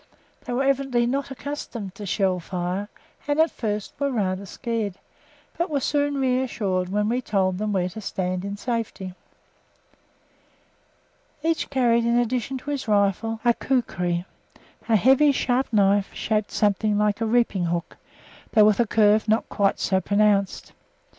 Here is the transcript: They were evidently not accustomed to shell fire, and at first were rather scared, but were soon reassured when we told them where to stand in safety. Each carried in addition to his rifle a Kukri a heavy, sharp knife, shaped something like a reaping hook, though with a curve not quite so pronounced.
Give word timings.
They 0.45 0.53
were 0.53 0.63
evidently 0.63 1.05
not 1.05 1.29
accustomed 1.29 1.93
to 1.93 2.07
shell 2.07 2.39
fire, 2.39 2.89
and 3.27 3.39
at 3.39 3.51
first 3.51 3.93
were 3.99 4.09
rather 4.09 4.47
scared, 4.47 4.95
but 5.59 5.69
were 5.69 5.79
soon 5.79 6.15
reassured 6.19 6.89
when 6.89 7.07
we 7.07 7.21
told 7.21 7.59
them 7.59 7.71
where 7.71 7.87
to 7.89 8.01
stand 8.01 8.43
in 8.43 8.57
safety. 8.57 9.13
Each 11.43 11.69
carried 11.69 12.03
in 12.03 12.17
addition 12.17 12.57
to 12.57 12.71
his 12.71 12.87
rifle 12.87 13.41
a 13.45 13.53
Kukri 13.53 14.25
a 14.89 14.95
heavy, 14.95 15.31
sharp 15.31 15.71
knife, 15.71 16.11
shaped 16.15 16.49
something 16.49 16.97
like 16.97 17.21
a 17.21 17.27
reaping 17.27 17.65
hook, 17.65 17.97
though 18.53 18.65
with 18.65 18.79
a 18.79 18.87
curve 18.87 19.27
not 19.27 19.49
quite 19.49 19.79
so 19.79 20.01
pronounced. 20.01 20.73